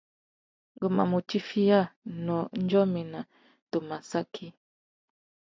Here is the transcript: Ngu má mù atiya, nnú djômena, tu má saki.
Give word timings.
Ngu 0.75 0.87
má 0.95 1.03
mù 1.09 1.17
atiya, 1.21 1.79
nnú 2.11 2.37
djômena, 2.65 3.21
tu 3.69 3.77
má 3.87 3.97
saki. 4.09 4.47